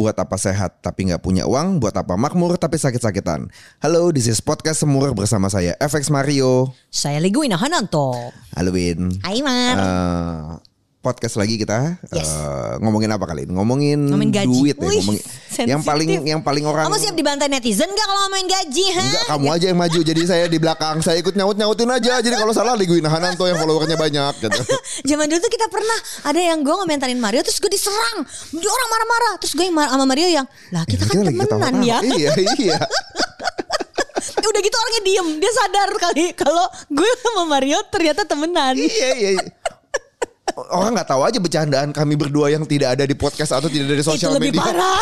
Buat 0.00 0.16
apa 0.16 0.40
sehat 0.40 0.80
tapi 0.80 1.12
nggak 1.12 1.20
punya 1.20 1.44
uang? 1.44 1.76
Buat 1.76 1.92
apa 2.00 2.16
makmur 2.16 2.56
tapi 2.56 2.80
sakit-sakitan? 2.80 3.52
Halo, 3.84 4.08
this 4.08 4.32
is 4.32 4.40
podcast 4.40 4.80
Semur 4.80 5.12
bersama 5.12 5.52
saya 5.52 5.76
FX 5.76 6.08
Mario. 6.08 6.72
Saya 6.88 7.20
Liguina 7.20 7.60
Hananto. 7.60 8.32
Halo 8.56 8.72
Win. 8.72 9.20
Hai 9.20 9.44
Mar. 9.44 9.76
Eh, 9.76 10.44
podcast 11.00 11.34
lagi 11.34 11.56
kita 11.56 11.96
Yes. 12.08 12.28
Eh, 12.28 12.74
ngomongin 12.78 13.08
apa 13.08 13.24
kali 13.24 13.44
ini? 13.44 13.52
Ngomongin, 13.52 14.00
Ngomongin 14.04 14.32
gaji. 14.34 14.46
duit 14.46 14.76
ya, 14.76 14.84
Wih, 14.84 14.96
ngomongin 14.98 15.22
yang 15.62 15.80
paling 15.80 16.08
yang 16.22 16.40
paling 16.40 16.62
orang 16.62 16.84
Kamu 16.84 16.96
siap 16.96 17.12
dibantai 17.12 17.48
netizen 17.48 17.88
gak 17.88 18.06
kalau 18.06 18.20
ngomongin 18.22 18.46
gaji? 18.46 18.84
Ha? 18.90 19.00
Enggak, 19.02 19.24
kamu 19.26 19.46
aja 19.50 19.66
yang 19.66 19.78
maju. 19.78 20.00
Jadi 20.02 20.22
saya 20.22 20.44
di 20.46 20.56
belakang, 20.56 21.00
saya 21.00 21.16
ikut 21.18 21.32
nyaut-nyautin 21.34 21.88
aja. 21.90 22.12
Jadi 22.18 22.34
kalau 22.34 22.52
salah 22.52 22.72
Liguina 22.74 23.08
Hananto 23.08 23.44
yang 23.44 23.56
followernya 23.56 23.96
banyak 23.96 24.34
gitu. 24.40 24.60
Zaman 25.08 25.24
dulu 25.24 25.38
tuh 25.38 25.50
kita 25.50 25.66
pernah 25.66 25.98
ada 26.22 26.40
yang 26.40 26.60
gue 26.60 26.74
ngomentarin 26.74 27.16
Mario 27.16 27.40
terus 27.40 27.56
gue 27.58 27.68
diserang. 27.68 28.20
Dia 28.50 28.68
orang 28.68 28.88
marah-marah. 28.90 29.32
Terus 29.40 29.52
gue 29.54 29.64
yang 29.64 29.74
mar- 29.74 29.88
sama 29.90 30.04
Mario 30.04 30.28
yang 30.28 30.46
lah 30.70 30.84
kita 30.84 31.02
kan 31.02 31.14
lagi 31.18 31.32
ketawa 31.34 31.48
temenan 31.60 31.74
ya. 31.82 31.98
Iya, 32.02 32.30
iya. 32.60 32.78
Ya 34.30 34.46
Udah 34.46 34.60
gitu 34.60 34.76
orangnya 34.76 35.02
diem. 35.02 35.28
Dia 35.38 35.52
sadar 35.54 35.90
kali 35.94 36.24
kalau 36.34 36.64
gue 36.88 37.10
sama 37.18 37.42
Mario 37.46 37.78
ternyata 37.88 38.22
temenan. 38.22 38.76
iya, 38.76 39.10
iya. 39.16 39.30
Orang 40.70 40.92
nggak 40.92 41.06
tahu 41.06 41.22
aja 41.22 41.38
bercandaan 41.38 41.88
kami 41.90 42.14
berdua 42.14 42.48
yang 42.48 42.64
tidak 42.64 42.94
ada 42.94 43.04
di 43.04 43.12
podcast 43.12 43.52
atau 43.52 43.66
tidak 43.66 43.86
ada 43.86 43.94
di 43.94 44.00
itu 44.00 44.10
sosial 44.10 44.30
lebih 44.34 44.50
media. 44.50 44.62
parah. 44.62 45.00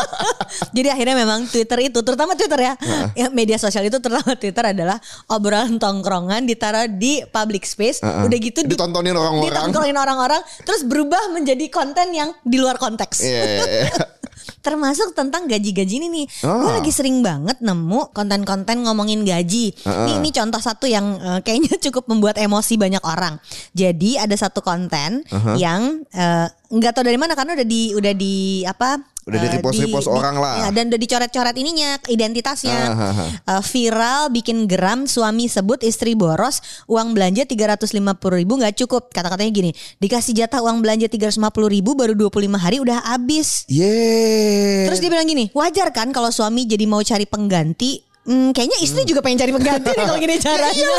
Jadi 0.76 0.88
akhirnya 0.88 1.16
memang 1.16 1.44
Twitter 1.46 1.78
itu, 1.82 1.98
terutama 2.00 2.32
Twitter 2.32 2.60
ya, 2.62 2.74
ya 3.12 3.26
media 3.28 3.56
sosial 3.56 3.84
itu 3.84 3.98
terutama 3.98 4.32
Twitter 4.34 4.64
adalah 4.66 4.98
obrolan 5.26 5.76
tongkrongan 5.76 6.44
ditaruh 6.44 6.88
di 6.88 7.24
public 7.26 7.64
space, 7.64 8.00
Heeh. 8.00 8.24
udah 8.24 8.38
gitu 8.38 8.60
di- 8.62 8.72
Ditontonin 8.72 9.12
orang-orang. 9.12 9.48
ditontonin 9.48 9.96
orang-orang, 9.96 10.40
terus 10.62 10.82
berubah 10.82 11.30
menjadi 11.30 11.66
konten 11.68 12.12
yang 12.12 12.30
di 12.42 12.56
luar 12.56 12.76
konteks. 12.76 13.20
Iya, 13.22 13.42
iya, 13.42 13.62
iya. 13.64 13.90
Termasuk 14.62 15.12
tentang 15.12 15.50
gaji-gaji 15.50 15.94
ini 15.98 16.08
nih. 16.08 16.26
Oh. 16.46 16.62
Gue 16.64 16.72
lagi 16.78 16.92
sering 16.94 17.20
banget 17.20 17.58
nemu 17.60 18.14
konten-konten 18.14 18.86
ngomongin 18.86 19.26
gaji. 19.26 19.74
Heeh. 19.74 20.06
Nih, 20.08 20.14
ini 20.22 20.30
contoh 20.30 20.62
satu 20.62 20.86
yang 20.86 21.18
eh, 21.18 21.40
kayaknya 21.42 21.76
cukup 21.90 22.06
membuat 22.08 22.38
emosi 22.38 22.78
banyak 22.78 23.02
orang. 23.02 23.42
Jadi 23.74 24.16
ada 24.16 24.34
satu 24.38 24.62
konten 24.62 25.26
yang 25.58 26.06
eh, 26.14 26.46
nggak 26.72 26.92
tahu 26.94 27.04
dari 27.04 27.18
mana 27.20 27.36
karena 27.36 27.58
udah 27.58 27.66
di 27.68 27.92
udah 27.92 28.12
di 28.16 28.64
apa? 28.64 29.11
Udah 29.22 29.38
di 29.38 29.48
eh, 29.48 29.52
repost-repost 29.58 30.10
di- 30.10 30.14
orang 30.14 30.34
lah. 30.34 30.66
ya, 30.66 30.68
dan 30.74 30.90
udah 30.90 30.98
dicoret-coret 30.98 31.54
ininya 31.54 31.94
identitasnya. 32.10 32.80
Ah, 32.90 32.98
ah, 32.98 33.14
ah. 33.14 33.30
Eh, 33.58 33.62
viral 33.70 34.34
bikin 34.34 34.66
geram 34.66 35.06
suami 35.06 35.46
sebut 35.46 35.78
istri 35.86 36.18
boros 36.18 36.58
uang 36.90 37.14
belanja 37.14 37.46
350 37.46 38.02
ribu 38.34 38.58
nggak 38.58 38.82
cukup 38.82 39.14
kata-katanya 39.14 39.52
gini 39.54 39.70
dikasih 40.02 40.34
jatah 40.34 40.58
uang 40.62 40.82
belanja 40.82 41.06
350 41.06 41.38
ribu 41.70 41.94
baru 41.94 42.18
25 42.18 42.58
hari 42.58 42.82
udah 42.82 42.98
habis 43.14 43.62
Yeay. 43.70 44.90
Terus 44.90 44.98
dia 44.98 45.10
bilang 45.10 45.26
gini, 45.28 45.48
wajar 45.54 45.94
kan 45.94 46.10
kalau 46.10 46.34
suami 46.34 46.66
jadi 46.66 46.84
mau 46.84 47.00
cari 47.00 47.24
pengganti? 47.24 48.11
Hmm, 48.22 48.54
kayaknya 48.54 48.78
istri 48.78 49.02
juga 49.02 49.18
pengen 49.18 49.42
cari 49.42 49.50
pengganti 49.50 49.90
nih 49.90 50.06
kalau 50.06 50.20
gini 50.22 50.38
caranya. 50.46 50.90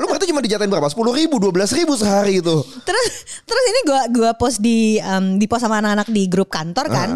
Lu 0.00 0.08
berarti 0.08 0.24
cuma 0.32 0.40
dijatain 0.40 0.72
berapa? 0.72 0.88
10 0.88 0.96
ribu, 1.12 1.36
12 1.36 1.76
ribu 1.76 1.92
sehari 1.92 2.40
itu. 2.40 2.56
terus 2.88 3.06
terus 3.44 3.64
ini 3.68 3.80
gua 3.84 4.00
gua 4.08 4.30
post 4.32 4.64
di 4.64 4.96
em, 4.96 5.36
di 5.36 5.44
post 5.44 5.68
sama 5.68 5.84
anak-anak 5.84 6.08
di 6.08 6.24
grup 6.24 6.48
kantor 6.48 6.88
kan. 6.88 7.08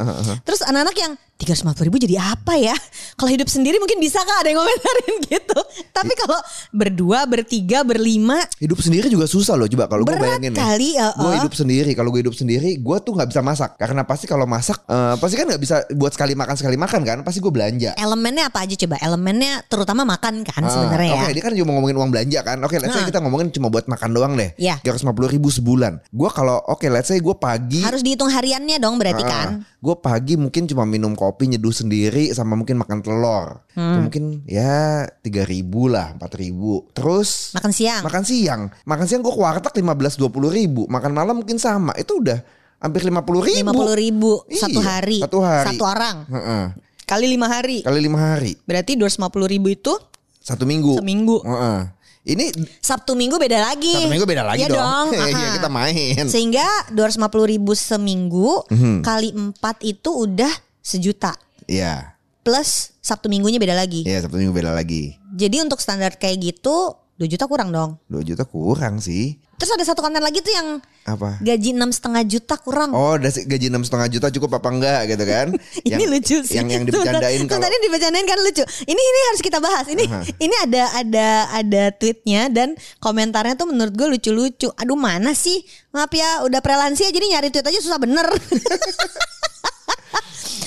Terus 0.45 0.61
anak-anak 0.69 0.97
yang 1.01 1.13
350 1.35 1.87
ribu 1.87 1.99
jadi 1.99 2.17
apa 2.21 2.55
ya? 2.55 2.73
Kalau 3.19 3.27
hidup 3.29 3.47
sendiri 3.47 3.77
mungkin 3.77 3.99
bisa 3.99 4.19
kak 4.19 4.43
ada 4.43 4.49
yang 4.49 4.59
komentarin 4.59 5.15
gitu. 5.35 5.59
Tapi 5.91 6.13
kalau 6.15 6.39
berdua, 6.71 7.23
bertiga, 7.25 7.83
berlima 7.83 8.43
Hidup 8.59 8.79
sendiri 8.79 9.07
juga 9.07 9.25
susah 9.25 9.55
loh. 9.55 9.67
Coba 9.67 9.87
kalau 9.87 10.03
gue 10.03 10.15
bayangin 10.15 10.51
kali, 10.53 10.95
nih. 10.95 11.01
uh-uh. 11.01 11.15
Gue 11.17 11.33
hidup 11.39 11.55
sendiri. 11.55 11.91
Kalau 11.95 12.11
gue 12.11 12.21
hidup 12.21 12.35
sendiri, 12.35 12.77
gue 12.77 12.97
tuh 13.01 13.13
nggak 13.15 13.29
bisa 13.31 13.41
masak. 13.41 13.71
Karena 13.77 14.03
pasti 14.03 14.27
kalau 14.27 14.45
masak, 14.45 14.83
eh, 14.85 15.15
pasti 15.17 15.35
kan 15.35 15.47
nggak 15.47 15.63
bisa 15.63 15.77
buat 15.95 16.11
sekali 16.11 16.35
makan 16.35 16.55
sekali 16.55 16.75
makan 16.75 17.01
kan. 17.03 17.17
Pasti 17.23 17.39
gue 17.39 17.53
belanja. 17.53 17.95
elemennya 17.95 18.51
apa 18.51 18.67
aja 18.67 18.75
coba? 18.75 18.97
Elemennya 18.99 19.53
terutama 19.65 20.03
makan 20.05 20.43
kan 20.43 20.61
Ah, 20.61 20.71
sebenarnya 20.71 21.09
ya. 21.09 21.23
Oke, 21.23 21.33
dia 21.33 21.43
kan 21.43 21.53
cuma 21.55 21.71
ngomongin 21.73 21.97
uang 21.97 22.11
belanja 22.11 22.41
kan. 22.43 22.59
Oke, 22.63 22.77
let's 22.79 22.91
say 22.91 23.03
Nah. 23.03 23.09
kita 23.09 23.19
ngomongin 23.23 23.47
cuma 23.51 23.69
buat 23.71 23.87
makan 23.87 24.11
doang 24.11 24.33
deh. 24.35 24.51
Iya. 24.59 24.83
350 24.83 25.31
ribu 25.31 25.49
sebulan. 25.49 26.03
Gue 26.11 26.29
kalau 26.31 26.59
oke, 26.67 26.87
let's 26.91 27.09
say 27.09 27.19
gue 27.19 27.35
pagi. 27.39 27.81
Harus 27.81 28.03
dihitung 28.03 28.29
hariannya 28.29 28.77
dong 28.77 28.99
berarti 28.99 29.23
kan. 29.23 29.63
Gue 29.79 29.95
pagi 29.97 30.35
mungkin 30.35 30.65
cuma 30.65 30.83
minum 30.85 31.13
kopi 31.25 31.49
nyeduh 31.49 31.73
sendiri 31.73 32.29
sama 32.31 32.53
mungkin 32.53 32.77
makan 32.77 33.01
telur. 33.01 33.65
Hmm. 33.73 33.81
Itu 33.81 33.99
mungkin 34.03 34.25
ya 34.45 35.09
3 35.19 35.25
ribu 35.45 35.89
lah, 35.89 36.13
4 36.13 36.29
ribu. 36.37 36.85
Terus 36.93 37.53
Makan 37.53 37.71
siang. 37.71 38.03
makan 38.03 38.23
siang. 38.23 38.61
Makan 38.85 39.05
siang 39.05 39.21
gue 39.21 39.31
ke 39.31 39.41
warteg 39.41 39.73
15-20 39.73 40.29
ribu. 40.51 40.85
Makan 40.87 41.11
malam 41.11 41.41
mungkin 41.41 41.57
sama. 41.57 41.93
Itu 41.95 42.21
udah 42.21 42.45
hampir 42.79 43.01
50 43.01 43.17
ribu. 43.41 43.73
50 43.73 43.97
ribu 43.97 44.33
Iya, 44.47 44.61
satu 44.63 44.81
hari. 44.81 45.19
Satu 45.19 45.39
hari. 45.41 45.69
Satu 45.73 45.85
orang. 45.85 46.17
Heeh. 46.29 46.65
Kali 47.05 47.27
lima 47.27 47.47
hari. 47.47 47.81
Kali 47.81 48.01
lima 48.01 48.19
hari. 48.33 48.57
Berarti 48.63 48.97
250 48.97 49.21
ribu 49.47 49.69
itu 49.69 49.93
Satu 50.39 50.65
minggu. 50.65 50.97
seminggu. 50.97 51.41
Heeh. 51.41 51.81
Ini 52.25 52.49
Sabtu 52.81 53.13
minggu 53.13 53.37
beda 53.37 53.61
lagi. 53.63 53.93
satu 53.93 54.09
minggu 54.09 54.25
beda 54.25 54.41
lagi 54.43 54.65
Iya 54.65 54.73
dong. 54.73 55.13
dong. 55.13 55.21
Iya 55.37 55.49
kita 55.55 55.69
main. 55.69 56.25
Sehingga 56.25 56.65
250 56.89 57.21
ribu 57.45 57.77
seminggu 57.77 58.65
Mhm. 58.73 59.05
kali 59.05 59.29
empat 59.31 59.85
itu 59.85 60.25
udah 60.25 60.49
sejuta. 60.85 61.33
Iya. 61.65 62.15
Plus 62.45 62.93
Sabtu 63.01 63.33
minggunya 63.33 63.57
beda 63.57 63.73
lagi. 63.73 64.05
Iya 64.05 64.29
Sabtu 64.29 64.37
minggu 64.37 64.53
beda 64.53 64.77
lagi. 64.77 65.17
Jadi 65.33 65.65
untuk 65.65 65.81
standar 65.81 66.21
kayak 66.21 66.45
gitu 66.45 66.93
2 67.17 67.25
juta 67.25 67.49
kurang 67.49 67.73
dong. 67.73 67.97
2 68.13 68.21
juta 68.21 68.45
kurang 68.45 69.01
sih. 69.01 69.41
Terus 69.55 69.71
ada 69.71 69.87
satu 69.87 70.03
konten 70.03 70.19
lagi 70.19 70.43
tuh 70.43 70.51
yang 70.51 70.69
Apa? 71.07 71.39
gaji 71.39 71.79
enam 71.79 71.89
setengah 71.89 72.27
juta 72.27 72.59
kurang. 72.59 72.91
Oh, 72.91 73.15
gaji 73.23 73.71
enam 73.71 73.87
setengah 73.87 74.11
juta 74.11 74.27
cukup 74.35 74.59
apa 74.59 74.69
enggak 74.69 75.01
gitu 75.15 75.25
kan? 75.25 75.47
ini 75.87 75.95
Yang- 75.95 76.11
lucu 76.11 76.37
sih. 76.43 76.59
Yang 76.59 76.69
yang 76.75 76.85
dibercandain 76.91 77.41
kalau 77.47 77.63
Tadi 77.63 77.77
dibercandain 77.87 78.27
kan 78.27 78.39
lucu. 78.43 78.65
Ini 78.67 78.99
ini 78.99 79.21
harus 79.31 79.41
kita 79.47 79.59
bahas. 79.63 79.87
Ini 79.87 80.05
Aha. 80.11 80.21
ini 80.43 80.55
ada 80.59 80.83
ada 80.99 81.29
ada 81.55 81.83
tweetnya 81.95 82.51
dan 82.51 82.75
komentarnya 82.99 83.55
tuh 83.55 83.71
menurut 83.71 83.95
gue 83.95 84.09
lucu-lucu. 84.19 84.69
Aduh 84.75 84.99
mana 84.99 85.39
sih? 85.39 85.63
Maaf 85.95 86.11
ya, 86.11 86.43
udah 86.43 86.59
prelansia 86.59 87.07
jadi 87.15 87.39
nyari 87.39 87.55
tweet 87.55 87.65
aja 87.65 87.79
susah 87.79 88.03
bener. 88.03 88.27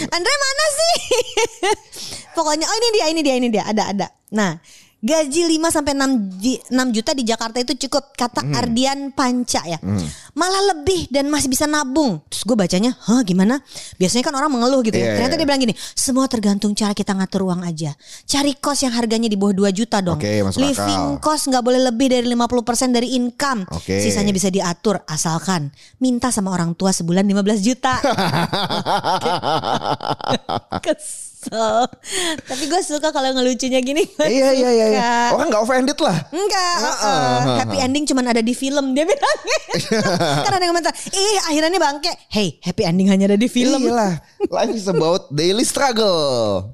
Andre 0.07 0.33
mana 0.33 0.65
sih? 0.73 0.95
Pokoknya 2.37 2.65
oh 2.69 2.75
ini 2.77 2.89
dia 2.93 3.05
ini 3.09 3.21
dia 3.25 3.35
ini 3.35 3.47
dia 3.49 3.63
ada 3.65 3.83
ada. 3.89 4.07
Nah, 4.33 4.59
gaji 4.97 5.41
5 5.47 5.69
sampai 5.69 5.93
6 5.93 6.09
ji- 6.37 6.59
6 6.67 6.89
juta 6.89 7.13
di 7.13 7.21
Jakarta 7.21 7.57
itu 7.57 7.77
cukup 7.77 8.11
kata 8.11 8.41
Hmm. 8.41 8.51
Ardian 8.51 8.97
Panca 9.11 9.61
ya. 9.63 9.77
Malah 10.33 10.71
lebih 10.71 11.05
dan 11.07 11.27
masih 11.27 11.47
bisa 11.47 11.63
nabung. 11.63 12.19
Terus 12.27 12.41
gue 12.43 12.53
bacanya, 12.53 12.93
"Hah, 13.03 13.21
gimana?" 13.21 13.57
Biasanya 13.95 14.21
kan 14.21 14.33
orang 14.33 14.49
mengeluh 14.49 14.79
gitu 14.81 14.93
Iya, 14.93 15.05
ya. 15.05 15.11
Ternyata 15.15 15.33
iya. 15.33 15.39
dia 15.39 15.45
bilang 15.45 15.61
gini, 15.61 15.73
"Semua 15.93 16.25
tergantung 16.25 16.71
cara 16.71 16.91
kita 16.91 17.11
ngatur 17.11 17.43
uang 17.43 17.61
aja. 17.61 17.91
Cari 18.23 18.53
kos 18.53 18.79
yang 18.79 18.91
harganya 18.91 19.25
di 19.25 19.33
bawah 19.33 19.53
2 19.53 19.69
juta 19.71 19.99
dong. 19.99 20.17
Masuk 20.17 20.59
Living 20.59 21.03
akal. 21.13 21.23
cost 21.23 21.47
nggak 21.47 21.61
boleh 21.61 21.79
lebih 21.83 22.07
dari 22.07 22.25
50% 22.25 22.89
dari 22.89 23.13
income. 23.13 23.63
Oke. 23.69 23.97
Sisanya 23.97 24.29
bisa 24.29 24.47
diatur 24.47 25.01
asalkan 25.05 25.69
minta 25.97 26.29
sama 26.29 26.49
orang 26.49 26.73
tua 26.73 26.89
sebulan 26.89 27.23
15 27.23 27.59
juta." 27.59 28.01
Kesel. 31.47 31.79
Tapi 32.43 32.63
gue 32.67 32.81
suka 32.83 33.09
kalau 33.15 33.31
ngelucunya 33.31 33.79
gini. 33.79 34.03
Iya 34.19 34.49
iya 34.51 34.69
iya. 34.69 34.85
iya. 34.91 35.11
Orang 35.31 35.47
nggak 35.47 35.63
offended 35.63 35.97
lah. 36.03 36.17
Enggak, 36.29 36.77
uh-uh. 36.83 36.99
heeh. 36.99 37.57
happy 37.63 37.77
ending 37.79 38.03
cuman 38.03 38.25
ada 38.35 38.41
di 38.43 38.51
film 38.51 38.91
dia 38.91 39.07
bilangnya. 39.07 39.59
kan 40.45 40.51
ada 40.51 40.63
yang 40.63 40.71
komentar, 40.75 40.93
ih 41.15 41.37
akhirannya 41.47 41.79
bangke. 41.79 42.11
Hey, 42.27 42.59
happy 42.59 42.83
ending 42.83 43.07
hanya 43.07 43.31
ada 43.31 43.39
di 43.39 43.47
film. 43.47 43.79
Iyalah. 43.79 44.19
Life 44.51 44.75
is 44.75 44.87
about 44.91 45.31
daily 45.31 45.63
struggle. 45.63 46.67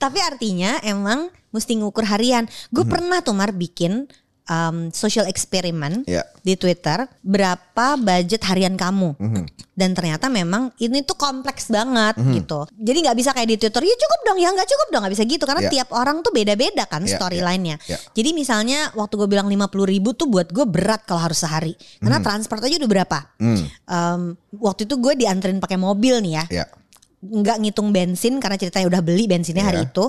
Tapi 0.00 0.18
artinya 0.22 0.80
emang 0.80 1.28
mesti 1.52 1.76
ngukur 1.76 2.06
harian. 2.08 2.48
Gue 2.72 2.86
pernah 2.88 3.20
tuh 3.20 3.36
Mar 3.36 3.52
bikin 3.52 4.08
um, 4.46 4.88
social 4.90 5.26
experiment 5.26 6.02
Ya. 6.04 6.22
di 6.40 6.54
Twitter 6.54 7.04
berapa 7.20 7.86
budget 7.96 8.42
harian 8.42 8.74
kamu 8.74 9.14
Mhm. 9.14 9.44
dan 9.72 9.90
ternyata 9.92 10.26
memang 10.26 10.70
ini 10.76 11.02
tuh 11.02 11.14
kompleks 11.14 11.68
banget 11.68 12.14
gitu 12.32 12.64
jadi 12.72 12.98
nggak 13.02 13.16
bisa 13.16 13.30
kayak 13.30 13.48
di 13.48 13.58
Twitter 13.58 13.82
ya 13.82 13.94
cukup 13.94 14.20
dong 14.24 14.38
ya 14.38 14.48
nggak 14.48 14.66
cukup 14.66 14.88
dong 14.88 15.00
nggak 15.02 15.14
bisa 15.14 15.24
gitu 15.24 15.44
karena 15.44 15.62
Ya. 15.62 15.70
tiap 15.72 15.88
orang 15.90 16.20
tuh 16.20 16.30
beda-beda 16.30 16.84
kan 16.84 17.02
Ya, 17.02 17.14
storyline-nya 17.14 17.76
ya, 17.82 17.94
ya. 17.94 17.98
jadi 18.12 18.30
misalnya 18.32 18.78
waktu 18.92 19.14
gue 19.16 19.28
bilang 19.28 19.46
50 19.46 19.84
ribu 19.84 20.12
tuh 20.12 20.26
buat 20.26 20.48
gue 20.48 20.64
berat 20.64 21.02
kalau 21.04 21.20
harus 21.20 21.38
sehari 21.38 21.74
karena 21.98 22.18
transport 22.18 22.62
aja 22.62 22.76
udah 22.76 22.90
berapa 22.90 23.18
Hmm, 23.36 23.62
Um, 23.84 24.20
waktu 24.56 24.84
itu 24.84 24.94
gue 24.96 25.14
dianterin 25.16 25.58
pakai 25.58 25.76
mobil 25.76 26.18
nih 26.20 26.32
ya 26.32 26.44
ya. 26.52 26.66
nggak 27.18 27.58
ngitung 27.58 27.90
bensin 27.90 28.38
karena 28.38 28.54
ceritanya 28.54 28.86
udah 28.86 29.00
beli 29.00 29.26
bensinnya 29.26 29.64
hari 29.64 29.82
Iya. 29.82 29.88
itu 29.88 30.04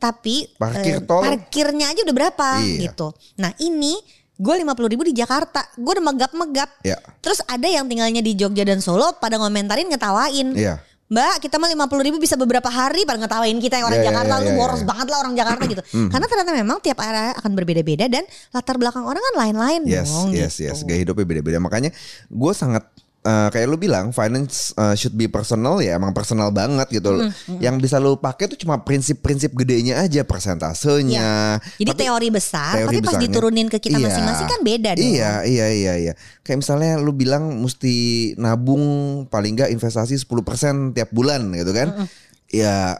tapi 0.00 0.48
Parkir 0.56 0.96
eh, 0.96 1.04
tol. 1.04 1.20
parkirnya 1.20 1.92
aja 1.92 2.00
udah 2.02 2.16
berapa 2.16 2.48
Iya. 2.58 2.88
gitu 2.88 3.12
nah 3.36 3.52
ini 3.60 3.94
gue 4.34 4.54
50 4.56 4.64
ribu 4.88 5.04
di 5.04 5.12
Jakarta 5.12 5.68
gue 5.76 5.92
udah 5.92 6.06
megap-megap 6.06 6.80
Ya. 6.80 6.96
terus 7.20 7.44
ada 7.44 7.68
yang 7.68 7.84
tinggalnya 7.84 8.18
di 8.18 8.32
Jogja 8.32 8.64
dan 8.64 8.80
Solo 8.80 9.12
pada 9.14 9.36
ngomentarin 9.36 9.86
ngetawain 9.86 10.56
Iya. 10.56 10.80
Mbak 11.10 11.42
kita 11.42 11.58
mah 11.58 11.66
50 11.66 12.06
ribu 12.06 12.16
bisa 12.16 12.38
beberapa 12.38 12.70
hari 12.70 13.02
pada 13.02 13.18
ngetawain 13.18 13.58
kita 13.58 13.76
yang 13.76 13.86
orang 13.86 13.98
Iya, 13.98 14.06
iya, 14.06 14.12
Jakarta 14.14 14.32
iya, 14.32 14.40
lu 14.40 14.46
iya, 14.46 14.56
boros 14.56 14.78
iya. 14.78 14.86
banget 14.86 15.06
lah 15.06 15.18
orang 15.18 15.34
Jakarta 15.34 15.62
gitu 15.66 15.82
karena 16.06 16.26
ternyata 16.26 16.52
memang 16.54 16.76
tiap 16.78 16.98
area 16.98 17.34
akan 17.34 17.50
berbeda-beda 17.52 18.04
dan 18.06 18.24
latar 18.50 18.78
belakang 18.78 19.02
orang 19.02 19.18
kan 19.20 19.34
lain-lain 19.36 19.80
Yes, 19.84 20.06
dong 20.06 20.30
yes, 20.30 20.54
gitu. 20.56 20.70
yes. 20.70 20.78
Gaya 20.82 21.02
hidupnya 21.02 21.26
beda-beda. 21.26 21.58
Makanya 21.58 21.90
gue 22.24 22.52
sangat 22.54 22.86
eh, 23.20 23.48
kayak 23.48 23.66
lu 23.66 23.76
bilang 23.76 24.10
finance 24.10 24.72
eh, 24.74 24.94
should 24.94 25.12
be 25.12 25.26
personal 25.26 25.76
ya 25.78 25.94
emang 25.94 26.10
personal 26.10 26.48
banget 26.50 26.88
gitu. 26.90 27.20
Yang 27.56 27.76
bisa 27.80 27.96
lu 27.96 28.16
pakai 28.16 28.46
tuh 28.46 28.56
cuma 28.56 28.80
prinsip-prinsip 28.80 29.52
gedenya 29.54 29.98
aja 29.98 30.22
persentasenya. 30.22 31.60
Jadi 31.76 31.90
Tapi- 31.90 32.00
teori 32.00 32.28
besar, 32.28 32.72
teori 32.76 32.88
tapi 32.90 32.98
pas 33.00 33.14
besarnya. 33.14 33.28
diturunin 33.28 33.68
ke 33.68 33.78
kita 33.78 33.96
Iya. 33.96 34.06
masing-masing 34.06 34.48
kan 34.48 34.60
beda 34.62 34.90
dong. 34.94 35.04
Iya, 35.04 35.32
iya, 35.44 35.66
iya, 35.68 35.92
iya. 35.98 36.12
Kayak 36.40 36.58
misalnya 36.60 36.92
lu 36.96 37.12
bilang 37.12 37.60
mesti 37.60 37.94
nabung 38.36 38.84
paling 39.26 39.52
nggak 39.54 39.70
investasi 39.70 40.16
10% 40.16 40.92
tiap 40.92 41.10
bulan 41.10 41.52
gitu 41.52 41.70
kan. 41.70 42.08
Ya 42.48 42.98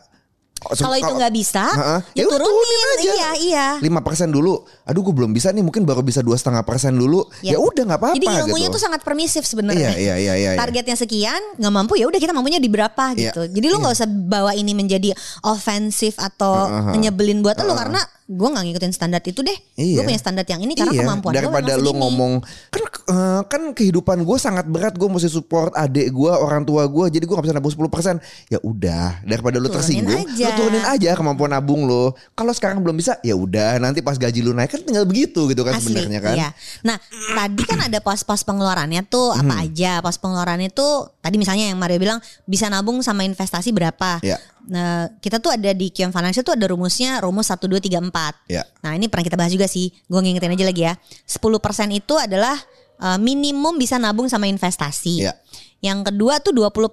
Kalau 0.60 0.92
itu 0.92 1.08
nggak 1.08 1.32
bisa, 1.32 1.64
Heeh. 1.64 2.00
ya, 2.20 2.22
Ya 2.22 2.24
turunin. 2.28 2.44
turunin 2.44 2.88
aja. 2.92 3.10
Iya, 3.10 3.30
iya. 3.40 3.66
lima 3.80 4.04
persen 4.04 4.28
dulu. 4.28 4.60
Aduh, 4.84 5.00
gue 5.08 5.14
belum 5.16 5.32
bisa 5.32 5.48
nih. 5.50 5.64
Mungkin 5.64 5.88
baru 5.88 6.04
bisa 6.04 6.20
dua 6.20 6.36
setengah 6.36 6.60
persen 6.68 7.00
dulu. 7.00 7.24
Ya 7.40 7.56
udah 7.56 7.88
nggak 7.88 7.96
apa-apa. 7.96 8.16
Jadi 8.20 8.28
ilmunya 8.44 8.68
gitu. 8.68 8.76
tuh 8.76 8.82
sangat 8.84 9.00
permisif 9.00 9.48
sebenarnya. 9.48 9.96
Iya, 9.96 9.96
iya, 9.96 10.14
iya, 10.20 10.34
iya, 10.36 10.50
iya. 10.52 10.60
Targetnya 10.60 10.96
sekian, 11.00 11.40
nggak 11.56 11.72
mampu 11.72 11.96
ya 11.96 12.04
udah 12.04 12.20
kita 12.20 12.36
mampunya 12.36 12.60
di 12.60 12.68
berapa 12.68 13.16
Iya, 13.16 13.32
gitu. 13.32 13.42
Jadi 13.48 13.66
lu 13.72 13.80
nggak 13.80 13.94
usah 13.96 14.08
bawa 14.08 14.52
ini 14.52 14.76
menjadi 14.76 15.16
ofensif 15.48 16.20
atau 16.20 16.68
Uh-uh. 16.68 16.96
nyebelin 17.00 17.40
buat 17.40 17.56
lu 17.64 17.72
karena 17.72 18.04
gue 18.30 18.46
nggak 18.48 18.62
ngikutin 18.62 18.92
standar 18.92 19.18
itu 19.20 19.42
deh. 19.42 19.58
Gue 19.74 19.82
Iya. 19.92 20.06
punya 20.06 20.20
standar 20.20 20.44
yang 20.44 20.62
ini 20.62 20.72
karena 20.72 20.92
iya, 20.92 21.02
kemampuan 21.02 21.32
gue 21.32 21.36
daripada 21.36 21.66
memang 21.66 21.76
lu 21.76 21.88
segini. 21.88 22.00
ngomong 22.00 22.32
kan 22.70 22.82
eh, 23.10 23.40
kan 23.44 23.62
kehidupan 23.72 24.18
gue 24.20 24.36
sangat 24.38 24.64
berat 24.64 24.94
gue 24.94 25.04
mesti 25.04 25.26
support 25.26 25.74
adik 25.74 26.08
gue 26.08 26.30
orang 26.30 26.62
tua 26.62 26.86
gue 26.86 27.10
jadi 27.10 27.20
gue 27.20 27.34
gak 27.34 27.42
bisa 27.42 27.52
nabung 27.52 27.74
10% 27.74 28.22
ya 28.46 28.58
udah 28.60 29.18
daripada 29.24 29.58
Turunin 29.58 29.74
tersinggung 29.74 30.14
aja. 30.16 30.46
lu 30.46 30.54
turunin 30.54 30.84
aja 30.84 31.10
kemampuan 31.12 31.50
nabung 31.50 31.82
lo 31.82 32.14
kalau 32.32 32.52
sekarang 32.52 32.78
belum 32.78 32.94
bisa 32.94 33.18
ya 33.20 33.34
udah 33.34 33.76
nanti 33.78 33.98
pas 33.98 34.14
gaji 34.14 34.40
lu 34.40 34.52
naik 34.52 34.70
kan 34.70 34.80
tinggal 34.80 35.02
begitu 35.02 35.50
gitu 35.50 35.60
kan 35.60 35.74
sebenarnya 35.76 36.20
kan 36.20 36.28
Iya. 36.32 36.48
Nah, 36.80 36.96
tadi 37.34 37.62
kan 37.64 37.82
ada 37.82 37.98
pos-pos 37.98 38.40
pengeluarannya 38.40 39.02
tuh 39.04 39.32
Hmm. 39.32 39.50
apa 39.50 39.64
aja? 39.64 39.98
Pos 39.98 40.14
pengeluarannya 40.16 40.70
tuh 40.70 41.10
tadi 41.18 41.34
misalnya 41.34 41.66
yang 41.66 41.76
Mario 41.76 41.98
bilang 41.98 42.18
bisa 42.44 42.66
nabung 42.66 43.00
sama 43.00 43.22
investasi 43.22 43.70
berapa? 43.70 44.22
Iya. 44.22 44.38
Nah, 44.70 45.10
kita 45.18 45.36
tuh 45.36 45.50
ada 45.50 45.74
di 45.74 45.90
QM 45.90 46.08
Financial 46.08 46.40
tuh 46.40 46.54
ada 46.54 46.62
rumusnya 46.64 47.18
rumus 47.18 47.50
1 47.50 47.58
2 47.58 47.82
3 47.82 47.98
4. 48.06 48.46
ya 48.46 48.62
Nah, 48.80 48.94
ini 48.94 49.10
pernah 49.10 49.26
kita 49.26 49.34
bahas 49.34 49.50
juga 49.50 49.66
sih. 49.66 49.90
Gue 50.06 50.22
ngingetin 50.22 50.54
aja 50.54 50.62
lagi 50.62 50.82
ya. 50.86 50.94
10% 51.26 51.50
itu 51.90 52.14
adalah 52.14 52.54
uh, 52.96 53.18
minimum 53.18 53.74
bisa 53.74 53.98
nabung 53.98 54.30
sama 54.30 54.46
investasi. 54.46 55.26
Iya. 55.26 55.34
Yang 55.80 56.12
kedua 56.12 56.38
tuh 56.38 56.54
20% 56.54 56.86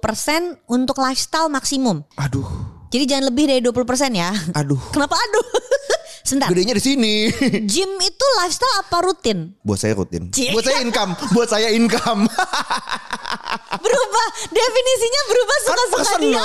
untuk 0.66 0.98
lifestyle 0.98 1.46
maksimum. 1.46 2.02
aduh 2.16 2.48
Jadi 2.88 3.04
jangan 3.04 3.28
lebih 3.28 3.44
dari 3.46 3.60
20% 3.60 3.78
ya. 4.12 4.32
aduh 4.52 4.80
Kenapa 4.96 5.14
aduh? 5.14 5.46
Sebentar. 6.24 6.52
gedenya 6.52 6.76
di 6.76 6.84
sini 6.84 7.14
Gym 7.72 7.88
itu 8.00 8.26
lifestyle 8.36 8.74
apa 8.80 9.00
rutin? 9.00 9.56
buat 9.64 9.76
saya 9.76 9.96
rutin 9.96 10.28
Cie. 10.28 10.52
buat 10.52 10.60
saya 10.60 10.84
income 10.84 11.16
buat 11.32 11.48
saya 11.48 11.72
income 11.72 12.28
berubah 13.80 14.26
definisinya 14.48 15.22
berubah 15.24 15.56
kan 15.56 15.64
suka-suka 15.64 16.12
dia 16.20 16.44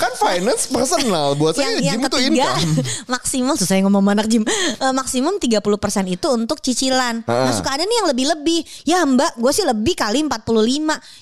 kan 0.00 0.12
finance 0.16 0.64
personal 0.66 1.34
buat 1.34 1.52
saya 1.52 1.76
yang, 1.76 1.76
yang 1.76 1.94
gym 1.94 2.00
itu 2.00 2.08
ketiga 2.10 2.32
income 2.48 2.72
maksimum 3.12 3.54
susah 3.54 3.68
saya 3.68 3.80
ngomong 3.84 4.02
anak 4.08 4.26
gym 4.26 4.42
Eh, 4.80 4.92
maksimum 4.92 5.36
30% 5.36 5.60
itu 6.08 6.26
untuk 6.26 6.58
cicilan 6.58 7.20
nah 7.22 7.46
Ha. 7.46 7.52
suka 7.52 7.70
ada 7.70 7.84
nih 7.84 7.96
yang 7.98 8.08
lebih-lebih 8.08 8.58
ya 8.84 9.04
mbak 9.04 9.36
gue 9.36 9.52
sih 9.52 9.62
lebih 9.62 9.92
kali 9.92 10.24
45 10.24 10.40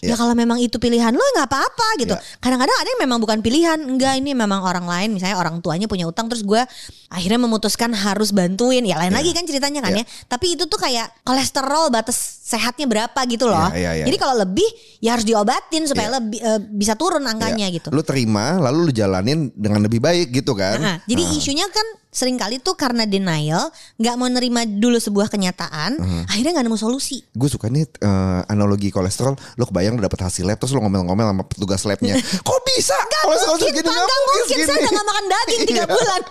ya 0.00 0.08
Ya. 0.08 0.14
kalau 0.14 0.32
memang 0.32 0.58
itu 0.58 0.76
pilihan 0.76 1.10
lo 1.10 1.24
nggak 1.34 1.46
apa-apa 1.46 1.88
gitu 1.98 2.14
Ya. 2.14 2.22
kadang-kadang 2.38 2.76
ada 2.76 2.88
yang 2.88 3.02
memang 3.02 3.18
bukan 3.18 3.38
pilihan 3.40 3.78
enggak 3.80 4.14
ini 4.14 4.32
memang 4.32 4.60
orang 4.60 4.84
lain 4.84 5.10
misalnya 5.10 5.34
orang 5.34 5.58
tuanya 5.58 5.84
punya 5.84 6.04
utang 6.04 6.26
terus 6.26 6.40
gue 6.40 6.62
akhirnya 7.08 7.40
memutuskan 7.40 7.90
harus 7.90 8.30
bantuin 8.30 8.84
ya 8.84 8.94
lain 8.96 9.10
Ya. 9.10 9.18
lagi 9.18 9.30
kan 9.32 9.42
ceritanya 9.42 9.80
kan 9.80 9.92
Ya. 9.92 10.02
ya 10.02 10.04
tapi 10.26 10.54
itu 10.54 10.64
tuh 10.64 10.76
kayak 10.76 11.10
kolesterol 11.22 11.88
batas 11.88 12.16
sehatnya 12.44 12.86
berapa 12.86 13.20
gitu 13.26 13.44
loh 13.44 13.68
Ya, 13.70 13.92
ya, 13.92 13.92
ya, 13.94 14.04
jadi 14.06 14.16
ya. 14.16 14.20
kalau 14.20 14.34
lebih 14.38 14.68
ya 14.98 15.10
harus 15.12 15.24
diobatin 15.24 15.82
supaya 15.84 16.08
Ya. 16.08 16.14
lebih 16.16 16.38
eh, 16.38 16.60
bisa 16.70 16.94
turun 16.94 17.24
angkanya 17.24 17.66
Ya. 17.66 17.74
gitu 17.74 17.88
Lu 17.90 18.00
terima 18.00 18.56
lalu 18.68 18.78
lu 18.84 18.92
jalanin 18.92 19.48
dengan 19.52 19.80
lebih 19.80 19.98
baik 19.98 20.28
gitu 20.30 20.52
kan. 20.52 20.76
Nah, 20.76 20.96
jadi 21.02 21.22
Ah. 21.22 21.34
isunya 21.34 21.66
kan 21.66 21.82
sering 22.08 22.36
kali 22.36 22.56
tuh 22.58 22.72
karena 22.72 23.04
denial, 23.04 23.68
nggak 23.96 24.14
mau 24.14 24.26
nerima 24.26 24.62
dulu 24.62 24.96
sebuah 24.96 25.28
kenyataan, 25.28 25.96
akhirnya 26.24 26.52
nggak 26.52 26.66
nemu 26.66 26.76
solusi. 26.76 27.24
Gue 27.30 27.46
suka 27.46 27.66
nih 27.66 27.88
eh, 27.88 28.40
analogi 28.46 28.88
kolesterol. 28.88 29.32
Lo 29.54 29.64
kebayang 29.64 29.96
lo 29.96 30.02
dapet 30.02 30.20
hasil 30.20 30.44
lab 30.44 30.56
terus 30.56 30.70
lo 30.70 30.80
ngomel-ngomel 30.80 31.26
sama 31.26 31.42
petugas 31.42 31.82
labnya. 31.82 32.14
Kok 32.46 32.60
bisa? 32.66 32.96
kolesterol 33.20 33.56
Mungkin 33.56 33.68
segini 33.70 33.88
nggak 33.88 34.06
mungkin 34.20 34.44
saya 34.58 34.66
segini." 34.68 34.88
udah 34.88 35.04
makan 35.04 35.24
daging 35.26 35.60
tiga 35.64 35.76
Iya. 35.82 35.90
bulan, 35.90 36.22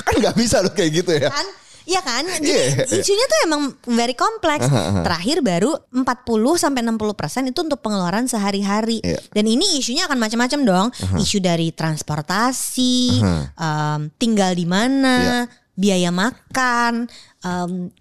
kan 0.00 0.14
nggak 0.16 0.34
bisa 0.34 0.56
lo 0.58 0.70
kayak 0.70 0.90
gitu 0.94 1.12
ya. 1.14 1.28
kan? 1.28 1.46
Iya 1.84 2.00
kan? 2.00 2.24
Jadi 2.24 2.48
Iya. 2.48 2.84
isunya 2.96 3.26
tuh 3.26 3.38
emang 3.44 3.62
very 3.86 4.12
kompleks. 4.12 4.64
Terakhir 5.04 5.44
baru 5.44 5.76
40 5.92 6.56
sampai 6.56 6.80
60 6.80 7.12
persen 7.12 7.44
itu 7.44 7.60
untuk 7.60 7.80
pengeluaran 7.80 8.24
sehari-hari. 8.24 9.04
Iya. 9.04 9.20
Dan 9.30 9.44
ini 9.44 9.76
isunya 9.76 10.08
akan 10.08 10.16
macam-macam 10.16 10.60
dong. 10.64 10.86
Isu 11.16 11.38
dari 11.38 11.70
transportasi, 11.70 13.20
em, 13.54 14.00
tinggal 14.16 14.52
di 14.52 14.64
mana, 14.64 15.16
Iya. 15.20 15.40
biaya 15.74 16.10
makan. 16.10 17.10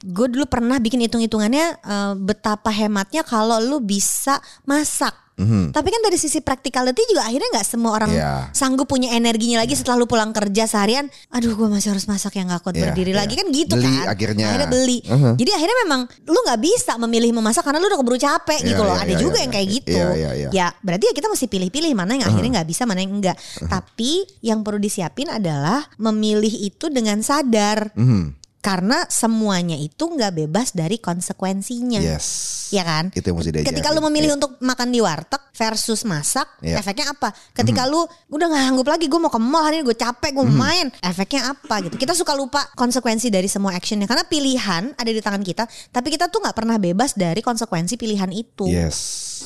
Gue 0.02 0.28
dulu 0.30 0.46
pernah 0.46 0.78
bikin 0.78 1.02
hitung-hitungannya 1.02 1.66
eh, 1.78 2.14
betapa 2.18 2.70
hematnya 2.70 3.22
kalau 3.22 3.60
lu 3.60 3.80
bisa 3.80 4.38
masak. 4.64 5.12
Mhm. 5.34 5.74
Tapi 5.74 5.90
kan 5.90 6.02
dari 6.06 6.14
sisi 6.14 6.46
practicality 6.46 7.10
juga 7.10 7.26
akhirnya 7.26 7.50
nggak 7.58 7.66
semua 7.66 7.98
orang 7.98 8.14
Iya. 8.14 8.54
sanggup 8.54 8.86
punya 8.86 9.18
energinya 9.18 9.66
lagi 9.66 9.74
setelah 9.74 9.98
lu 9.98 10.06
pulang 10.06 10.30
kerja 10.30 10.70
seharian. 10.70 11.10
Aduh, 11.34 11.58
gue 11.58 11.66
masih 11.66 11.90
harus 11.90 12.06
masak 12.06 12.38
yang 12.38 12.54
gak 12.54 12.62
kuat 12.62 12.78
Iya, 12.78 12.94
berdiri 12.94 13.18
iya. 13.18 13.26
lagi 13.26 13.34
kan 13.34 13.50
gitu 13.50 13.74
Beli 13.74 13.90
kan. 13.98 14.14
akhirnya. 14.14 14.46
Akhirnya 14.54 14.70
beli. 14.70 15.02
Mhm. 15.02 15.34
Jadi 15.34 15.52
akhirnya 15.52 15.78
memang 15.90 16.02
lu 16.30 16.38
nggak 16.38 16.60
bisa 16.62 16.94
memilih 17.02 17.34
memasak 17.34 17.66
karena 17.66 17.82
lu 17.82 17.90
udah 17.90 17.98
keburu 17.98 18.18
capek 18.22 18.60
Iya, 18.62 18.68
gitu 18.70 18.82
loh. 18.86 18.94
iya, 18.94 19.02
Ada 19.02 19.14
iya, 19.18 19.22
juga 19.26 19.34
iya, 19.34 19.42
yang 19.42 19.52
kayak 19.52 19.66
iya. 19.66 19.74
gitu. 19.74 19.90
Iya, 19.98 20.08
iya, 20.14 20.32
iya. 20.38 20.50
Ya 20.54 20.68
berarti 20.86 21.06
ya 21.10 21.14
kita 21.18 21.28
mesti 21.28 21.46
pilih-pilih 21.50 21.92
mana 21.98 22.12
yang 22.14 22.30
akhirnya 22.30 22.52
nggak 22.62 22.70
bisa, 22.70 22.82
mana 22.86 23.00
yang 23.02 23.14
enggak. 23.18 23.38
Tapi 23.66 24.12
yang 24.46 24.62
perlu 24.62 24.78
disiapin 24.78 25.34
adalah 25.34 25.82
memilih 25.98 26.54
itu 26.62 26.94
dengan 26.94 27.26
sadar. 27.26 27.90
Mhm. 27.98 28.43
Karena 28.64 29.04
semuanya 29.12 29.76
itu 29.76 30.08
nggak 30.08 30.40
bebas 30.40 30.72
dari 30.72 30.96
konsekuensinya. 30.96 32.00
Yes. 32.00 32.72
Ya 32.72 32.88
kan? 32.88 33.12
Itu 33.12 33.28
yang 33.28 33.36
mesti 33.36 33.52
diajarin. 33.52 33.68
Ketika 33.76 33.92
lu 33.92 34.00
memilih 34.08 34.32
Iya. 34.32 34.38
untuk 34.40 34.56
makan 34.64 34.88
di 34.88 35.04
warteg 35.04 35.44
versus 35.52 36.08
masak, 36.08 36.48
Iya. 36.64 36.80
efeknya 36.80 37.12
apa? 37.12 37.36
Ketika 37.52 37.84
lu 37.92 38.08
udah 38.32 38.46
nggak 38.48 38.64
sanggup 38.64 38.88
lagi, 38.88 39.06
gue 39.12 39.20
mau 39.20 39.28
ke 39.28 39.36
mall 39.36 39.68
hari 39.68 39.84
ini 39.84 39.86
gue 39.86 40.00
capek, 40.00 40.32
gue 40.32 40.46
mau 40.48 40.64
main, 40.64 40.88
efeknya 41.04 41.52
apa 41.52 41.84
gitu? 41.84 42.00
Kita 42.00 42.16
suka 42.16 42.32
lupa 42.40 42.64
konsekuensi 42.80 43.28
dari 43.28 43.52
semua 43.52 43.76
actionnya 43.76 44.08
karena 44.08 44.24
pilihan 44.24 44.96
ada 44.96 45.12
di 45.12 45.20
tangan 45.20 45.44
kita, 45.44 45.68
tapi 45.92 46.08
kita 46.08 46.32
tuh 46.32 46.40
nggak 46.40 46.56
pernah 46.56 46.80
bebas 46.80 47.20
dari 47.20 47.44
konsekuensi 47.44 48.00
pilihan 48.00 48.32
itu. 48.32 48.72
Yes. 48.72 49.44